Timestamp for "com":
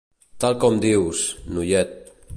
0.63-0.79